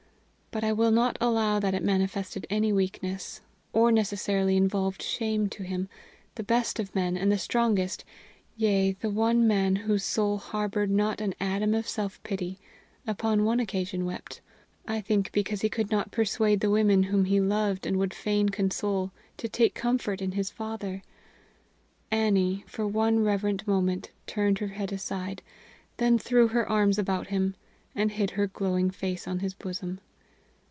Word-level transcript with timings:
But 0.53 0.65
I 0.65 0.73
will 0.73 0.91
not 0.91 1.17
allow 1.21 1.61
that 1.61 1.73
it 1.73 1.81
manifested 1.81 2.45
any 2.49 2.73
weakness, 2.73 3.39
or 3.71 3.89
necessarily 3.89 4.57
involved 4.57 5.01
shame 5.01 5.47
to 5.47 5.63
him; 5.63 5.87
the 6.35 6.43
best 6.43 6.77
of 6.77 6.93
men, 6.93 7.15
and 7.15 7.31
the 7.31 7.37
strongest 7.37 8.03
yea, 8.57 8.91
the 8.99 9.09
one 9.09 9.47
Man 9.47 9.77
whose 9.77 10.03
soul 10.03 10.39
harbored 10.39 10.89
not 10.91 11.21
an 11.21 11.35
atom 11.39 11.73
of 11.73 11.87
self 11.87 12.21
pity 12.23 12.59
upon 13.07 13.45
one 13.45 13.61
occasion 13.61 14.03
wept, 14.03 14.41
I 14.85 14.99
think 14.99 15.31
because 15.31 15.61
he 15.61 15.69
could 15.69 15.89
not 15.89 16.11
persuade 16.11 16.59
the 16.59 16.69
women 16.69 17.03
whom 17.03 17.23
he 17.23 17.39
loved 17.39 17.85
and 17.85 17.95
would 17.95 18.13
fain 18.13 18.49
console 18.49 19.11
to 19.37 19.47
take 19.47 19.73
comfort 19.73 20.21
in 20.21 20.33
his 20.33 20.49
Father. 20.49 21.01
Annie, 22.11 22.65
for 22.67 22.85
one 22.85 23.21
reverent 23.23 23.65
moment, 23.65 24.11
turned 24.27 24.59
her 24.59 24.67
head 24.67 24.91
aside, 24.91 25.41
then 25.95 26.19
threw 26.19 26.49
her 26.49 26.69
arms 26.69 26.99
about 26.99 27.27
him, 27.27 27.55
and 27.95 28.11
hid 28.11 28.31
her 28.31 28.47
glowing 28.47 28.91
face 28.91 29.25
in 29.25 29.39
his 29.39 29.53
bosom. 29.53 30.01